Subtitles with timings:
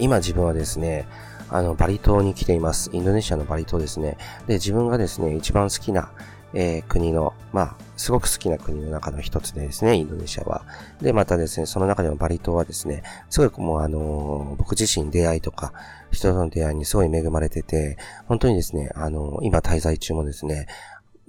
[0.00, 1.06] 今自分はですね、
[1.48, 2.90] あの、バリ島に来ています。
[2.92, 4.16] インドネシアのバリ島ですね。
[4.46, 6.10] で、自分がですね、一番好きな、
[6.54, 10.64] えー、国の、まあ、すごく好きな国の中の一つでですね、インドネシアは。
[11.00, 15.72] で、またですね、その中でもバリ島はですね、すごいもうあのー、僕自身出会いとか、
[16.10, 20.66] 人との出会いにすごい恵まれてて、本当にですね、あのー、今滞在中もですね、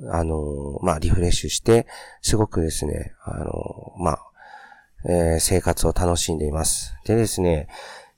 [0.10, 1.88] あのまあ、リフレッシュして、
[2.22, 4.20] すごくですね、あのまあ、
[5.10, 6.96] え、生活を楽しんでいます。
[7.06, 7.68] でですね、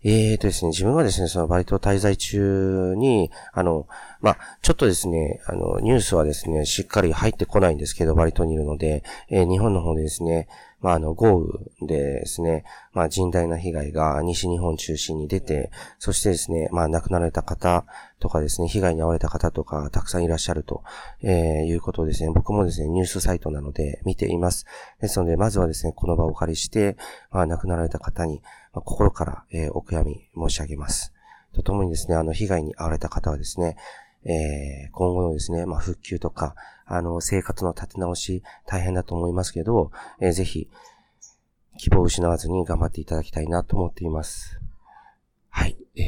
[0.02, 3.86] えーとですね、自分はですね、そのバリ島滞在中に、あの、
[4.22, 10.48] まあ、ちょっとですね、あの、ニュースはですね、しっかり入ってこないんですけど、バリ島にいるので、えー、日本の方でですね、
[10.82, 11.42] まあ、あの、豪
[11.82, 17.86] 雨でですね、まあ、甚大な被害が西日本中心に出て、そしてですね、まあ、亡くなられた方
[18.20, 20.84] とかですね、被害に遭われた方とか、たくさんいらっしゃると、
[21.22, 24.66] えー、いうことをですね、僕もですね、ニュースサイトなので見ています。
[25.02, 26.98] ですので、まずはですね、この場をお借りして、
[27.32, 28.42] まあ、亡くなられた方に、
[28.74, 31.14] まあ、心から、えー、お悔やみ申し上げます。
[31.54, 33.76] とともにですね、あの、被害に遭われた方はですね、
[34.26, 40.70] えー、今後のですね、まあ、復旧とか、あの、生活の立て直し、大変だと思いますけど、えー、ぜひ、
[41.78, 44.60] 希望を失わずに頑張っていただきたいなと思っています。
[45.50, 45.78] はい。
[45.96, 46.06] えー、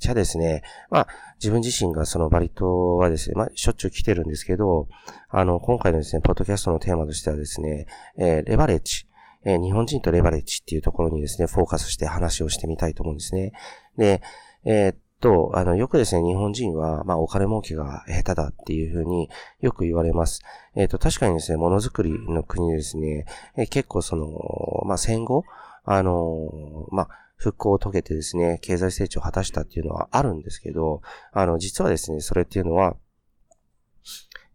[0.00, 4.88] じゃあですね、まあ、自分自身がそのバリ島はですね、まあ、しょっちゅう来てるんですけど、
[5.28, 9.06] あの、今回のですね、ポッドキャストのテーマとしてはですね、えー、レバレッジ、
[9.44, 13.52] えー、日本人とレバレッジっていうところにですね、フォーカスして話をしてみたいと思うんですね。
[13.98, 14.22] で、
[14.64, 19.30] えー、と、あの、よくですね、日本人は、まあ、お金儲けが下手だっていうふうに
[19.62, 20.42] よく言われます。
[20.76, 23.24] えっ、ー、と、確かにですね、ものづくりの国ですね、
[23.56, 25.44] えー、結構その、まあ、戦後、
[25.86, 31.00] あのまあ、復興を遂げてですね、経済成長を果たしたっていうのはあるんですけど、
[31.32, 32.94] あの、実はですね、それっていうのは、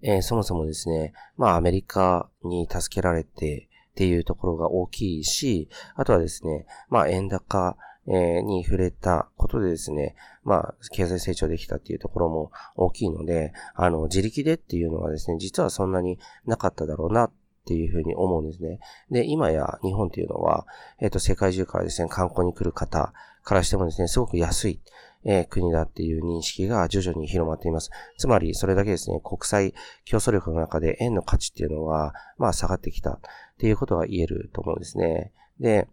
[0.03, 7.75] えー、そもそもですね、まあ、アメリカに助けられてっていうところが大きいし、あとはですね、まあ、円高、
[8.09, 17.31] えに触れたことでですね、まあ、経済成長できたっていうところも大きいので、あの、自力でっていうのはですね、実はそんなになかっただろうなっ
[17.65, 18.79] ていうふうに思うんですね。
[19.11, 20.65] で、今や日本っていうのは、
[20.99, 24.81] えっ、と、世界中からですね、観光に来る方からしてもですね、すごく安い、
[25.23, 27.91] え、国だっていう認識が徐々に広まっています。
[28.17, 29.73] つまり、それだけですね、国際
[30.05, 33.19] 競争力の中で円の価値っていうのは、まあ、下がってきたっ
[33.59, 35.31] ていうことが言えると思うんですね。
[35.59, 35.89] で、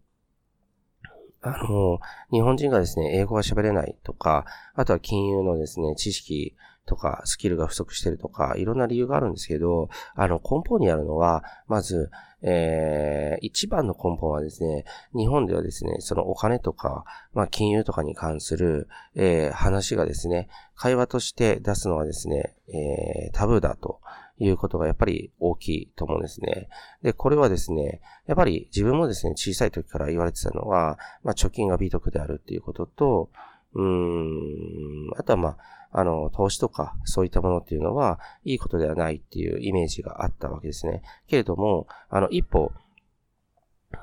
[1.42, 6.54] あの、日本人がですね、英語が喋れないとか、あとは金融のですね、知識
[6.86, 12.10] とかスキルが不足してるとか、いろんな理由があるんですけど、あの、根本にあるのは、まず、
[12.42, 17.04] えー、一番の根本はですね、日本ではですね、そのお金とか、
[17.34, 24.00] まあ、金融とかに関する、えー、話がですね、会話として出すのはですね、えー、タブーだと。
[24.38, 26.68] いうことがやっぱり大きいと思うんですね。
[27.02, 33.30] で、これはですね、やっぱり自分もですね、小さい時から言われてたのは、まあ、貯金が美徳であるっていうことと、
[33.74, 35.58] うーん、あとはまあ、
[35.92, 41.02] あの、投資とかそういったものっていうのは、いいことではないっていうイメージがあったわけですね。
[41.26, 42.72] けれども、あの、一歩、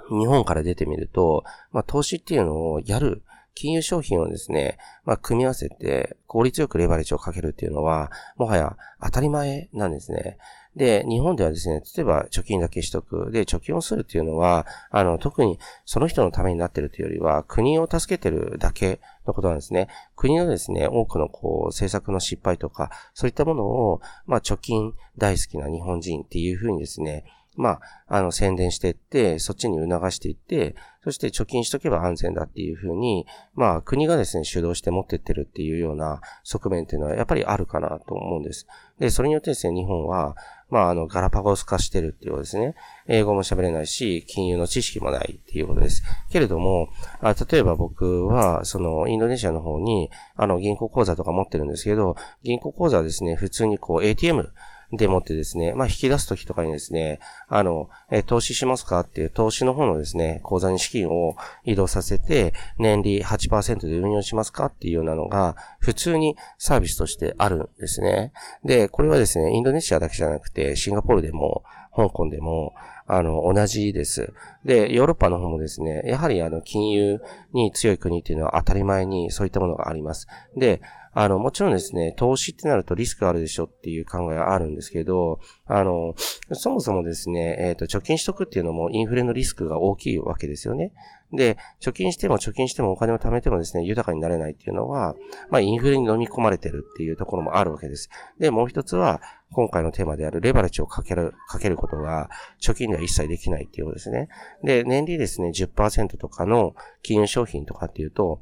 [0.10, 3.22] 日本から出てみると、まあ、投資っていうのをやる
[3.56, 10.38] 金融商品をですね、まあ、組み合わせて効率よくレバレッジをかけるっていうのは、もはや当たり前なんですね。
[10.76, 13.30] で、日本ではですね、例えば貯金だけしとく。
[13.32, 19.88] で、貯金をするっていうのは、あの、特にその人のためになってるというよりは、国を助けてるだけのことなんですね。
[20.16, 27.24] 国のですね、多くのこう、政策の失敗とか、そういったものを、まあ、貯金大好きな日本人っていうふうにですね、
[27.56, 33.26] まあ、あの、宣伝していって、そっちに促していって、そして貯金しとけば安全だっていうふうに、
[33.56, 38.68] まあ、国がですね、主導して持ってってるっていうような側面っていうのはやっぱりあるかなと思うんです。
[39.00, 40.36] で、それによってですね、日本は、
[40.70, 42.76] まあ、あの、ガラパゴス化してるっていうことですね。
[43.08, 46.04] 英語も喋れないし、金融の知識もないっていうことです。
[46.32, 46.88] けれども、
[47.20, 54.52] あ例えば僕は、その、インドネシアの方に、あの、銀行口座とか持ってるんですけど、銀行口座はですね、普通にこう、ATM、
[54.96, 61.36] でもってですね、まあ、引き出すときとかにですね、あの、え投資しますかっていう投資の方のですね、口座に資金を
[61.66, 68.34] 移動させて、年利8%で運用しますかっていうようなのが、普通にサービスとしてあるんですね。
[68.64, 71.64] で、これはですね、インドネシアだけじゃなくて、シンガポールでも、
[71.96, 72.74] 香港でも、
[73.06, 74.34] あの、同じです。
[74.64, 77.22] で、ヨーロッパの方もですね、やはりあの、金融
[77.54, 80.28] に強い国っていうのは当たり前にそういったものがあります。
[80.56, 80.82] で、
[81.14, 86.16] あの、もちろんですね、投資ってなるとリスクあるでしょっていう考えがあるんですけど、あの、
[86.52, 90.92] そもそもですね、えっ、ー、と、貯金しとくっていうのもインフレのリスクが大きいわけですよね。
[91.32, 95.16] で、貯金しても貯金してもお金を貯めてもですね、豊かになれないっていうのは、
[95.50, 98.10] まあ、インフレに飲み込まれてるっていうところもあるわけです。
[98.40, 99.22] で、もう一つは、
[99.52, 102.30] 今回のテーマであるレバレッジをかける、かけることが、
[102.62, 104.30] 貯金では一切できないっていうことですね。
[104.64, 108.42] で、年利ですね、10%とかの金融商品とかっていうと、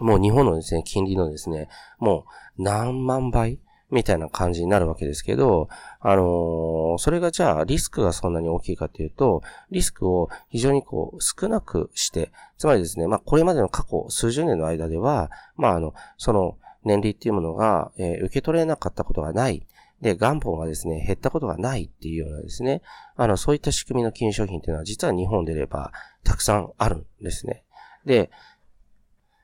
[0.00, 2.26] もう日本のですね、金利のですね、も
[2.58, 3.60] う何万倍
[3.90, 5.68] みたいな感じになるわけですけど、
[6.00, 19.66] あのー、それがじゃあリスクがそんなに大きいかというと、リスクを非常にこう少なくして、つまりですね、まあこれまでの過去数十年の間では、まああの、その年利っていうものが、えー、受け取れなかったことがない。
[20.00, 22.82] で、元本がですね、減ったことがないっていうようなですね、
[23.16, 27.64] あの、そういった仕組みの金融商品っていうのは実は日本でればたくさんあるんですね。
[28.04, 28.30] で、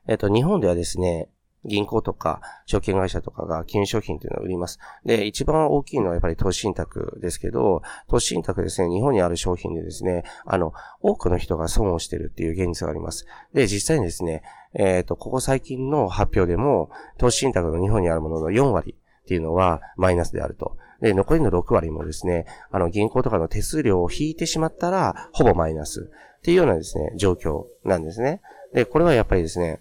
[0.08, 1.28] えっと、日本ではですね、
[1.64, 4.78] 銀行とか、証券会社とかが金融商品というのを売ります。
[5.04, 13.26] で、一番大きいのはやっぱり投資信託ですけど、投資信託ですね、日本にある商品でですね、あの、多くの人が損をしているっていう現実があります。
[13.54, 14.42] で、実際にですね、
[14.74, 20.76] えっ、ー、と、ここ最近の発表でも、投資信託の日本にあるものの4割っていうのはマイナスであると。
[21.00, 28.40] で、残りの6割もですね、あの、銀行とかの手数料を引いてしまったら、ほぼマイナスっていうようなですね、状況なんですね。
[28.72, 29.80] で、これはやっぱりですね、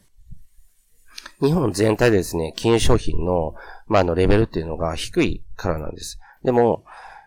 [1.42, 3.56] 日本全体でですね、金融商品の、
[3.88, 6.20] まあ、の、レベルっていうのが低いからなんです。
[6.44, 6.86] でも、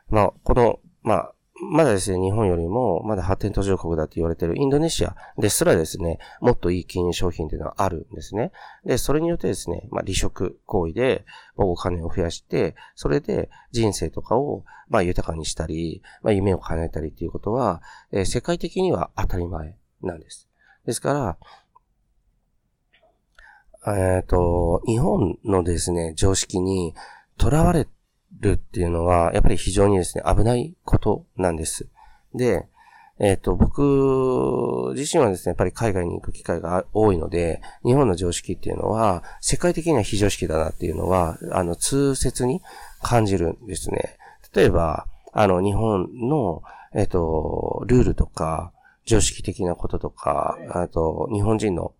[0.08, 1.34] まあ、この、まあ、
[1.70, 8.50] まだですね、日本よりも、まだ発展途上国だって言われてるインドネシアですらですね、もっといい金融商品っていうのはあるんですね。
[8.84, 11.24] で、それによってですね、まあ、離職行為で、
[11.56, 20.48] お金を増やして、それで人生とかを、まあ、豊かにしたり、まあ、夢を叶えたりっていうことは、えー、世界的には当たり前なんです。
[20.86, 21.38] ですから、
[23.86, 26.94] えっ、ー、と、日本のですね、常識に
[27.40, 27.86] 囚われ
[28.40, 31.88] るっていうのは、やっぱり非常にですね、危ないことなんです。
[32.34, 32.66] で、
[33.20, 42.60] えっ、ー、と、僕自身はですね、やっぱり海外に行く機会が多いので、日本の常識っていうのは、世界的には非常識だなっていうのは、あの、通説に
[43.02, 44.16] 感じるんですね。
[44.52, 48.72] 例えば、あの、日本の、えっ、ー、と、ルールとか、
[49.04, 51.92] 常識的なこととか、あと、日本人の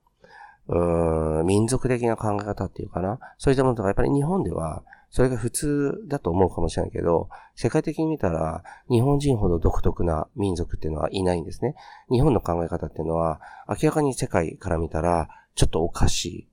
[0.69, 3.19] うん、民族的な考え方っていうかな。
[3.39, 11.77] そういったものとか、やっぱり日本では、それが普通だと思うかもしれないけど、世界的に見たら、日本人ほど独特な民族っていうのはいないんですね。
[12.11, 16.49] 日本の考え方っていうのは、明らかに世界から見たら、ちょっとおかしい。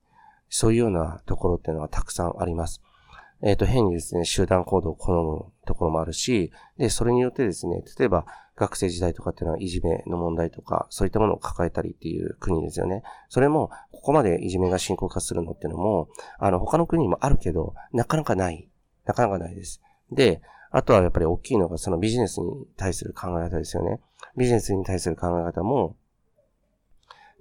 [0.48, 2.82] そういうようなところっていうのはたくさんあります。
[3.42, 8.24] えっ、ー、と、変にですね、集団行動を好むところもあるし、で、それによってですね、例えば、
[8.54, 13.02] 学生時代とかっていうのはいじめの問題とか、そういったものを抱えたりっていう国ですよね。
[13.28, 16.08] それも、ここまでいじめが深刻化するのっていうのも、
[16.38, 18.68] あの、他の国もあるけど、なかなかない。
[19.04, 19.80] なかなかないです。
[20.12, 20.40] で、
[20.70, 24.00] あとはやっぱり大きいのがそのビジネスに対する考え方ですよね。
[24.36, 25.96] ビジネスに対する考え方も、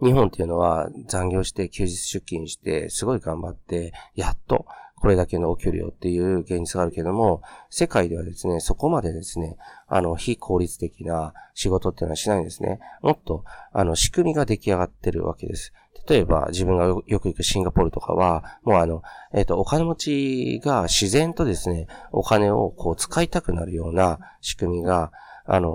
[0.04, 4.66] 日本っていうのは残業して休日出勤してすごい頑張ってやっと
[5.02, 9.58] これだけのお給料っていう現実があるけども、世界ではですね、そこまでですね、
[9.88, 12.80] あの、非効率的な仕事っていうのはしないんですね。
[13.02, 13.44] もっと、
[13.74, 15.74] あの、仕組みが出来上がってるわけです。
[16.08, 19.02] 例えば、自分がよく行くシンガポールとかは、もうあの、
[19.34, 25.12] えっ、ー、と、お金持ちが自然とですね、お金をこう使いたくなるような仕組みが、
[25.46, 25.72] あの、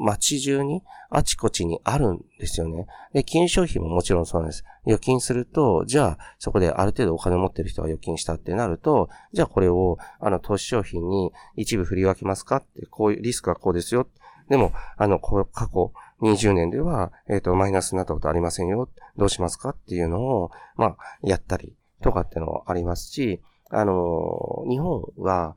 [0.00, 2.86] 街中にあちこちにあるんですよね。
[3.12, 4.64] で、金融商品ももちろんそうなんです。
[4.86, 14.06] 預金すると、じゃあ、そこである程度お金持ってる人が預金したってなると、じゃあこれを、あの、投資商品に一部振り分けますかって、こういうリスクはこうですよ。
[14.48, 15.92] でも、あの、過去
[16.22, 18.88] 20年では、えっ、ー、と、マイナスになったことありませんよ。
[19.16, 25.56] どうしますかっていうのを、まあ、やったりとかっていうのもありますし、あの、日本は、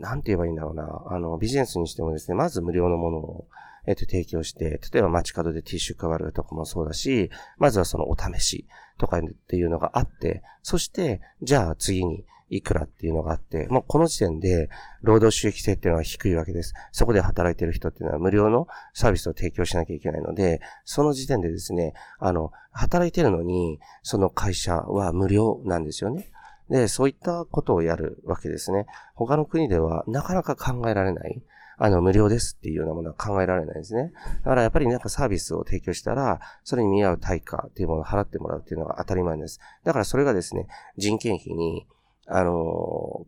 [0.00, 1.02] なんて言えばいいんだろうな。
[1.08, 3.48] あの、ビジネスにしてもですね、まず無料のものを、
[3.86, 8.66] えっ、と、提供して、例えば街角でティッシュ配るとかもそうだし、まずはそのお試し
[8.98, 14.70] とかっていうのがあって、そして、じゃあ次にいくらっていうのがあって、もうこの時点で
[15.02, 16.74] 労働収益性っていうのは低いわけです。
[16.92, 26.30] そこで働いてる人っていうのは無料のサービスを提供しなきゃいけないので、その時点でですね、あの、働いてるのに、その会社は無料なんですよね。
[26.70, 28.86] で、そういったことをやるわけですね。
[29.14, 31.42] 他の国ではなかなか考えられない。
[31.80, 34.12] あの、無料ですっていうようなものは考えられないですね。
[34.42, 39.60] だからやっぱりなんかサービスを提供したら、それに見合う対価っていうものを払ってもらうっていうのが当たり前です。
[39.84, 41.86] だからそれがですね、人件費に、
[42.26, 42.52] あの、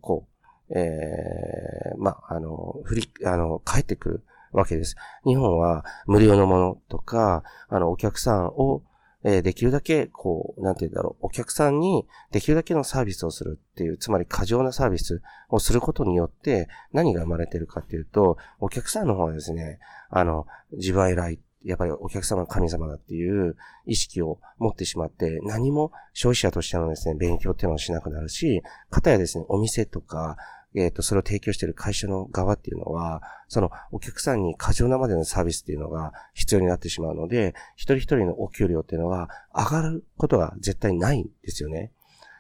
[0.01, 0.27] こ
[0.69, 4.97] う、えー、ま、あの、振り、あの、返ってくるわけです。
[5.25, 8.83] 日本は無料のものとか、あの、お客さんを
[9.23, 21.39] えー、できるだけ、こう、なんて言うんだろう、お客さんにできるだけのサービスをするっていう、つまり過剰なサービスをすることによって何が生まれてるかっていうと、お客さんの方はですね、あの、自分は偉い。
[21.63, 30.39] やっぱりお客様は神様だっていう意識を持ってしまって、何も消費者としてのですね、勉強っていうのをしなくなるし、かたやですね、お店とか、
[30.75, 41.91] えっ、ー、と、それを提供している会社の側っていうのは、そのお客さんに過剰なまでのサービスっていうのが必要になってしまうので、一人一人のお給料っていうのは上がることは絶対ないんですよね。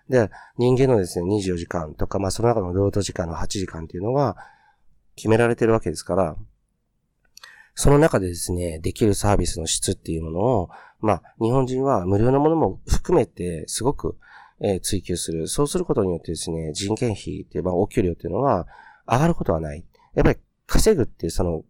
[0.08, 4.36] で、人間のですね、24時間とか、まあその中の労働時間の8時間っていうのは
[5.16, 6.36] 決められてるわけですから、
[7.74, 10.70] その中でですね、できるサービスの質っていうものを、
[11.00, 14.18] まあ日本人は無料のものも含めてすごく
[14.62, 15.48] えー、追求する。
[15.48, 18.66] そうすることによってですね、人件費って、まあ、お給料っていうのは
[19.06, 19.84] 上がることはない。
[20.14, 21.64] やっぱり稼ぐっていうその、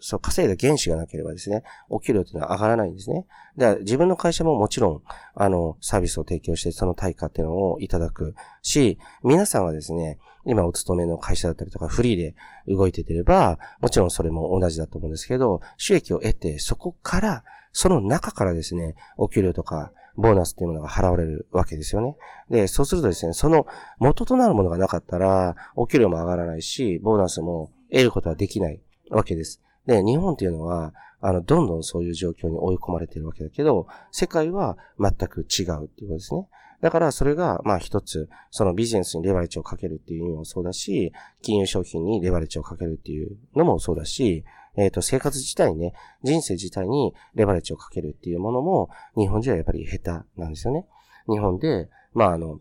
[0.00, 3.26] そう、稼いだ原資がなければですね、お給料っていうのは上がらないんですね。
[3.56, 5.02] では、自分の会社ももちろん、
[5.34, 12.34] あの、サービスを提供して、その対価っていうのをいただくし、皆さんはですね、今お勤めの会社だったりとか、フリーで
[12.68, 22.16] 動いててれば、もちろんそれも同じだと思うんですけど、収益を得て、そこから、その中からですね、お給料とか、ボーナスっていうものが払われるわけですよね。
[22.50, 23.66] で、そうするとですね、その
[23.98, 28.80] 元となるものがなかったら、お給料も上がらないし、ボーナスも得ることはできない
[29.10, 29.60] わけです。
[29.86, 36.46] で、日本っていうのは、あの、どんどんそういう状況に追い込まれているわけだけど、世界は全く違うっていうことですね。
[36.80, 44.44] だからそれが、まあ一つ、そのビジネスにレバレッジをかけるっていう意味もそうだし、金融商品にレバレッジをかけるっていうのもそうだし、
[44.76, 50.86] えっ、ー、と、生活自体にね、人生自体にレバレッジをかけるっていうものも、日本人はやっぱり下手なんですよね。
[51.28, 52.60] 日本で、まあ、あの、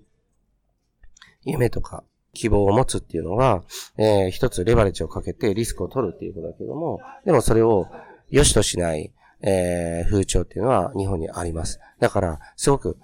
[1.44, 2.04] 夢とか
[2.34, 3.64] 希望を持つっていうのは、
[3.98, 7.88] えー、一つレバレッジをかけてリスクを取るっていうことだけども、でもそれを
[8.30, 11.80] 良しとしない、えー、風潮っていうのは日本にあります。
[12.00, 12.98] だから、すごく、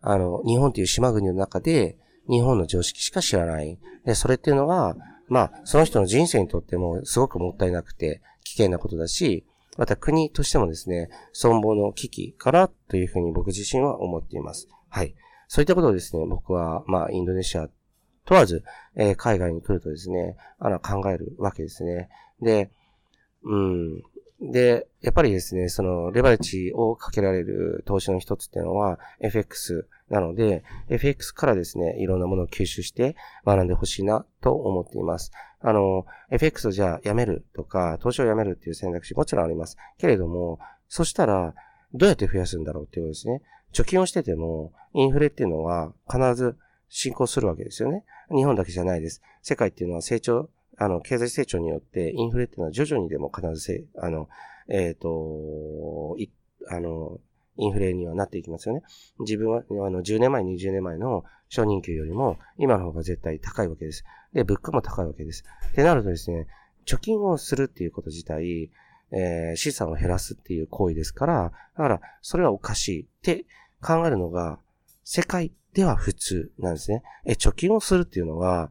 [0.00, 1.96] あの、日本っていう島国の中で、
[2.28, 3.78] 日本の常識しか知らない。
[4.04, 4.96] で、それっていうのは、
[5.28, 8.20] まあ、その人の人生にとってもすごくもったいなくて、
[8.56, 9.44] 険なことだし、
[9.76, 14.68] また国としてもですね、存亡の危機からというふうに僕自身は思っています。
[14.88, 15.14] はい。
[15.48, 17.68] そういったことをですね、僕は、まあ、インドネシア
[18.24, 18.64] 問わず、
[18.96, 22.08] えー、海外に来るとですね、あの、考えるわけですね。
[22.40, 22.70] で、
[23.44, 24.02] うん。
[24.40, 35.32] で、やっぱりですね、その、レバレッジをかけられる投資の一つっていうのは、FX なので、FX からですね、いろんなものを吸収して学んでほしいなと思っています。
[35.68, 39.76] あの、FX をじゃあやめるとか、投資をやめるっていう選択肢もちろんあります。
[39.98, 41.54] けれども、そしたら、
[41.92, 43.42] どうやって増やすんだろうっていうことですね。
[43.72, 46.56] 貯金をしてても、インフレっていうのは必ず
[46.88, 48.04] 進行するわけですよね。
[48.32, 49.22] 日本だけじゃないです。
[49.42, 54.28] 世界っていうのは成長、あの、経済成長によって、インフレっていうのは徐々にでも必ずせ、あの、
[54.68, 56.30] えっ、ー、と、い、
[56.68, 57.18] あの、
[57.56, 58.82] インフレにはなっていきますよね。
[59.18, 64.04] 自分は、あの、10年前、20年前の初任給よりも、今の方が絶対高いわけです。
[64.32, 65.44] で、物価も高いわけです。
[65.70, 66.46] ってなるとですね、
[66.86, 68.70] 貯金をするっていうこと自体、
[69.12, 73.44] えー、資産を減らすっていう行為ですから、だから、それはおかしいって
[73.80, 74.58] 考えるのが、
[75.04, 77.02] 世界では普通なんですね。
[77.24, 78.70] え、貯金をするっていうのは、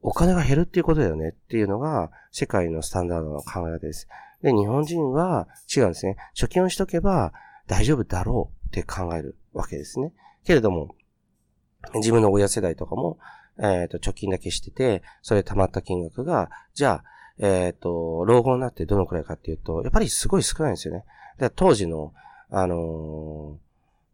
[0.00, 4.08] お金が減るっていうことだよねっていうのが、世界のスタンダードの考え方です。
[4.42, 6.16] で、日本人は違うんですね。
[6.36, 7.32] 貯金をしとけば、
[7.66, 10.12] 大丈夫だろうって考えるわけですね。
[10.44, 10.94] けれども、
[11.94, 13.18] 自分の親世代とかも、
[13.58, 17.04] えっ、ー、と、貯金だけしてて、それ貯まった金額が、じゃあ、
[17.38, 21.04] えっ、ー、と、老後になってどのくらいかっていうと、やっぱりすごい少ないんですよね。
[21.38, 22.12] で当時の、
[22.50, 23.58] あの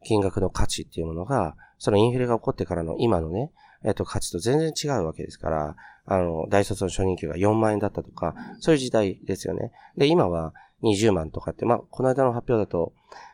[0.03, 3.51] ー、金額の価値っていうものが、そのインフレが起こってからの今のね、
[3.85, 9.73] えっ、と、価値と全然違うわけですから、あの、大卒の初任給が4万円だったとか、そういう時代ですよね。
[9.97, 12.93] で、今は20万とかって、まあ、この間の発表だと、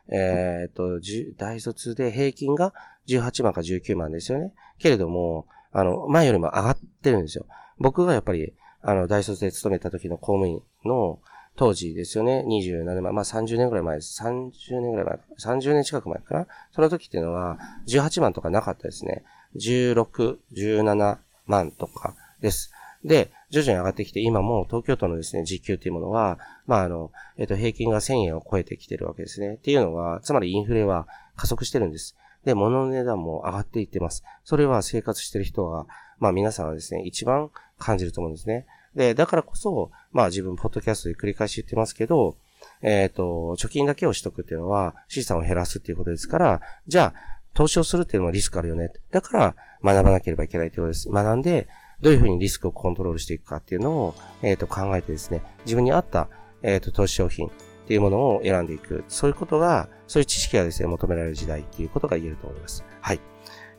[0.09, 1.01] えっ、と、
[1.37, 2.73] 大卒で平均が
[3.09, 4.53] 18万か19万ですよね。
[4.79, 7.47] けれども、あの、前よりも上がってるんですよ。
[7.79, 11.19] 僕がやっぱり、あの、大卒で勤めた時の公務員の
[11.57, 12.45] 当時ですよね。
[12.47, 13.03] 27年。
[13.03, 14.23] まあ、30年ぐらい前です。
[14.23, 15.19] 30年ぐらい前。
[15.57, 16.47] 30年近く前かな。
[16.73, 19.25] その時っていうのは、18万とかなかったですね。
[19.57, 22.73] 16、17万とかです。
[23.05, 29.55] で、徐々に上がってきて、今も東京都のですね、時給っていうものは、まあ、あの、えっ、と、平均が1000円を超えてきてるわけですね。
[29.55, 32.17] っていうのは、つまりインフレは加速してるんです。
[32.45, 34.25] で、物の値段も上がっていってます。
[34.45, 35.87] それは生活してる人は、
[36.19, 38.67] まあ皆さんはですね、一番感じると思うんですね。
[38.95, 42.37] で、だからこそ、まあ自分、ポッドキャストで繰り返し言ってますけど、
[42.83, 48.93] えっ、ー、と、貯金だけをしとくっていうのは、資産を減らすっていうことですから、じゃあ、投資をするっていうのはリスクあるよね。
[49.11, 51.11] だから、学ばなければいけないということです。
[51.11, 51.69] 学んで、
[52.01, 56.29] どういうふうにリスクをコントロールしていくかっていうのを、えっ、ー、と、考えてですね、自分に合った、
[56.63, 57.51] えっ、ー、と、投資商品っ
[57.87, 59.05] ていうものを選んでいく。
[59.09, 62.85] そういうことが、そういう知識がですね、求められる時代っていうことが言えると思います。
[63.01, 63.21] はい。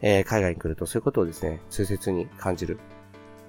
[0.01, 2.79] えー、海外に来るとそういうことをですね、痛切に感じる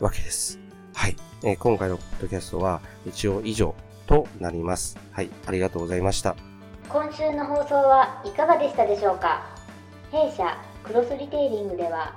[0.00, 0.58] わけです。
[0.94, 1.16] はい。
[1.42, 3.75] えー、今回のポッドキャストは一応以上
[4.06, 4.98] となります。
[5.12, 5.30] はい。
[5.46, 6.37] ありがとうございました。
[6.88, 9.46] 今週の放送はいかがでしたでしょうか？
[10.10, 12.16] 弊社クロスリテイリングでは